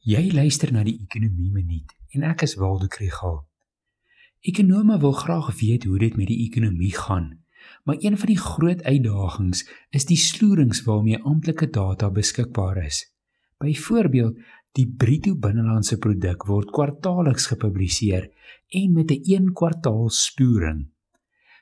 Jy 0.00 0.30
luister 0.32 0.70
na 0.72 0.80
die 0.80 0.94
Ekonomie 0.96 1.50
Minuut 1.52 1.90
en 2.16 2.22
ek 2.24 2.46
is 2.46 2.54
Waldo 2.56 2.86
Krügel. 2.88 3.34
Ekonome 4.48 4.94
wil 5.02 5.12
graag 5.12 5.50
weet 5.58 5.84
hoe 5.84 5.98
dit 6.00 6.16
met 6.16 6.30
die 6.30 6.38
ekonomie 6.46 6.94
gaan, 6.96 7.26
maar 7.84 8.00
een 8.00 8.16
van 8.16 8.30
die 8.32 8.38
groot 8.40 8.80
uitdagings 8.80 9.66
is 9.92 10.08
die 10.08 10.16
sloerings 10.16 10.80
waarmee 10.86 11.20
amptelike 11.20 11.68
data 11.68 12.08
beskikbaar 12.08 12.80
is. 12.86 13.02
Byvoorbeeld, 13.60 14.40
die 14.72 14.86
bruto 14.88 15.36
binnelandse 15.36 16.00
produk 16.00 16.48
word 16.48 16.72
kwartaalliks 16.72 17.50
gepubliseer 17.52 18.30
en 18.72 18.96
met 18.96 19.12
'n 19.12 19.20
een 19.20 19.52
kwartaal 19.52 20.08
sloering. 20.08 20.88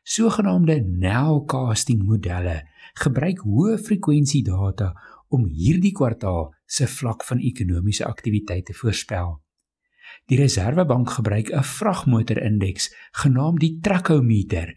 Sogenaamde 0.04 0.78
nowcasting 0.86 2.06
modelle 2.06 2.62
gebruik 2.94 3.42
hoë 3.42 3.78
frekwensie 3.78 4.44
data 4.44 4.94
om 5.28 5.44
hierdie 5.46 5.92
kwartaal 5.92 6.54
se 6.66 6.86
vlak 6.86 7.24
van 7.24 7.38
ekonomiese 7.38 8.06
aktiwiteit 8.06 8.66
te 8.66 8.74
voorspel. 8.74 9.38
Die 10.28 10.38
Reserwebank 10.40 11.10
gebruik 11.10 11.52
'n 11.52 11.62
vragmotorindeks 11.62 12.94
genaamd 13.12 13.60
die 13.60 13.78
Trakometer 13.80 14.74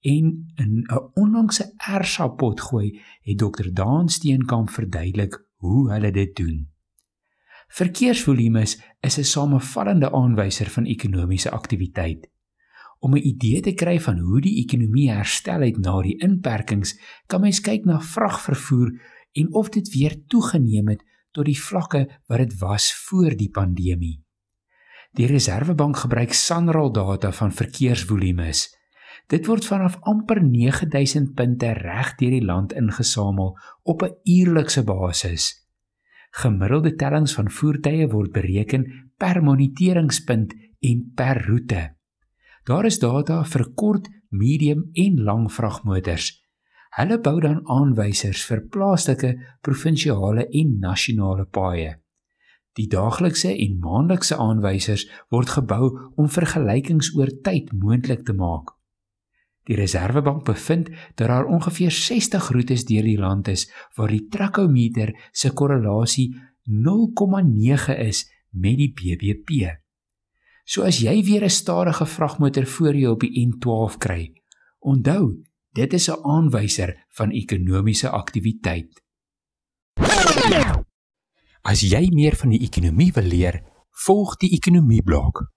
en 0.00 0.52
in 0.56 0.84
'n 0.86 1.10
onlangse 1.14 1.74
ERSA 1.76 2.28
potgooi 2.28 3.00
het 3.22 3.38
Dr 3.38 3.72
Daan 3.72 4.08
Steenkamp 4.08 4.70
verduidelik 4.70 5.48
hoe 5.56 5.92
hulle 5.92 6.10
dit 6.10 6.36
doen. 6.36 6.68
Verkeersvolumes 7.68 8.80
is 9.00 9.18
'n 9.18 9.24
samevallende 9.24 10.12
aanwyser 10.12 10.70
van 10.70 10.84
ekonomiese 10.84 11.50
aktiwiteit. 11.50 12.30
Om 12.98 13.14
'n 13.14 13.26
idee 13.26 13.60
te 13.60 13.74
kry 13.74 14.00
van 14.00 14.18
hoe 14.18 14.40
die 14.40 14.56
ekonomie 14.64 15.10
herstel 15.10 15.60
het 15.60 15.76
na 15.78 16.02
die 16.02 16.16
inperkings, 16.16 16.98
kan 17.26 17.40
mens 17.40 17.60
kyk 17.60 17.84
na 17.84 18.00
vragvervoer 18.00 19.00
en 19.38 19.52
of 19.54 19.68
dit 19.74 19.88
weer 19.94 20.16
toegeneem 20.26 20.88
het 20.88 21.04
tot 21.36 21.46
die 21.46 21.58
vlakke 21.60 22.06
wat 22.26 22.42
dit 22.42 22.56
was 22.58 22.90
voor 23.06 23.36
die 23.36 23.50
pandemie. 23.50 24.16
Die 25.16 25.26
Reserwebank 25.26 25.96
gebruik 26.04 26.34
SANRAL 26.36 26.92
data 26.92 27.32
van 27.32 27.52
verkeersvolumes. 27.52 28.66
Dit 29.28 29.46
word 29.48 29.66
vanaf 29.66 29.98
amper 30.08 30.40
9000 30.44 31.34
punte 31.36 31.72
reg 31.76 32.14
deur 32.20 32.34
die 32.36 32.44
land 32.44 32.72
ingesamel 32.72 33.56
op 33.82 34.02
'n 34.02 34.14
uurlikse 34.24 34.84
basis. 34.84 35.68
Gemiddelde 36.30 36.94
tellings 36.94 37.34
van 37.34 37.50
voertuie 37.50 38.08
word 38.08 38.32
bereken 38.32 39.12
per 39.16 39.42
moniteringspunt 39.42 40.54
en 40.80 41.12
per 41.14 41.46
roete. 41.46 41.94
Daar 42.64 42.84
is 42.84 42.98
data 42.98 43.44
vir 43.44 43.72
kort, 43.74 44.08
medium 44.28 44.90
en 44.92 45.22
lang 45.22 45.52
vragmotors 45.52 46.47
Hulle 46.96 47.18
bou 47.20 47.40
dan 47.40 47.60
aanwysers 47.68 48.44
vir 48.48 48.64
plaaslike, 48.72 49.34
provinsiale 49.62 50.48
en 50.48 50.78
nasionale 50.80 51.44
paaie. 51.44 51.98
Die 52.78 52.86
daaglikse 52.86 53.50
en 53.50 53.78
maandelikse 53.82 54.36
aanwysers 54.38 55.08
word 55.34 55.50
gebou 55.58 55.90
om 56.16 56.28
vergelykings 56.30 57.12
oor 57.18 57.32
tyd 57.44 57.72
moontlik 57.74 58.24
te 58.26 58.32
maak. 58.32 58.74
Die 59.68 59.76
Reserwebank 59.76 60.46
bevind 60.46 60.88
dat 61.18 61.28
daar 61.28 61.44
ongeveer 61.44 61.90
60 61.92 62.48
roetes 62.54 62.86
deur 62.88 63.04
die 63.04 63.18
land 63.18 63.50
is 63.52 63.66
waar 63.98 64.14
die 64.14 64.24
trakometer 64.32 65.12
se 65.32 65.50
korrelasie 65.52 66.30
0,9 66.68 67.98
is 67.98 68.24
met 68.50 68.78
die 68.80 68.92
BBP. 68.94 69.74
So 70.64 70.84
as 70.84 71.00
jy 71.00 71.22
weer 71.24 71.44
'n 71.44 71.50
stadige 71.50 72.06
vragmotor 72.06 72.66
voor 72.66 72.94
jou 72.94 73.12
op 73.12 73.20
die 73.20 73.46
N12 73.46 73.98
kry, 73.98 74.32
onthou, 74.78 75.42
Dit 75.78 75.92
is 75.92 76.08
'n 76.10 76.22
aanwyser 76.22 76.90
van 77.08 77.30
ekonomiese 77.30 78.08
aktiwiteit. 78.10 79.02
As 81.62 81.80
jy 81.80 82.08
meer 82.10 82.36
van 82.36 82.48
die 82.48 82.62
ekonomie 82.66 83.12
wil 83.12 83.22
leer, 83.22 83.62
volg 83.90 84.36
die 84.36 84.50
ekonomie 84.58 85.02
blok. 85.02 85.52